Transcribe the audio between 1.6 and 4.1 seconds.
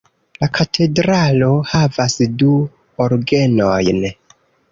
havas du orgenojn.